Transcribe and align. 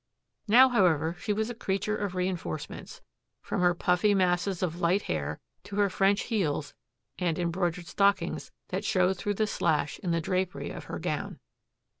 Now, 0.47 0.67
however, 0.69 1.15
she 1.19 1.31
was 1.31 1.51
a 1.51 1.53
creature 1.53 1.95
of 1.95 2.15
reinforcements, 2.15 3.01
from 3.39 3.61
her 3.61 3.75
puffy 3.75 4.15
masses 4.15 4.63
of 4.63 4.81
light 4.81 5.03
hair 5.03 5.39
to 5.65 5.75
her 5.75 5.91
French 5.91 6.21
heels 6.21 6.73
and 7.19 7.37
embroidered 7.37 7.85
stockings 7.85 8.51
that 8.69 8.83
showed 8.83 9.17
through 9.19 9.35
the 9.35 9.45
slash 9.45 9.99
in 9.99 10.09
the 10.09 10.19
drapery 10.19 10.71
of 10.71 10.85
her 10.85 10.97
gown. 10.97 11.37